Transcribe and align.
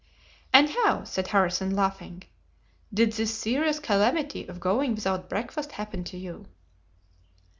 "And 0.51 0.71
how," 0.71 1.03
said 1.03 1.27
Harrison, 1.27 1.75
laughing, 1.75 2.23
"did 2.91 3.11
this 3.13 3.37
serious 3.37 3.77
calamity 3.79 4.47
of 4.47 4.59
going 4.59 4.95
without 4.95 5.29
breakfast 5.29 5.73
happen 5.73 6.03
to 6.05 6.17
you?" 6.17 6.47